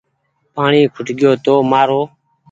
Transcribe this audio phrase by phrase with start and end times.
[0.55, 2.01] پآڻيٚ کٽگيو هيتومآرو